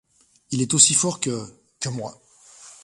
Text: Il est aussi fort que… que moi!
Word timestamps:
Il 0.49 0.63
est 0.63 0.73
aussi 0.73 0.95
fort 0.95 1.19
que… 1.19 1.45
que 1.79 1.89
moi! 1.89 2.19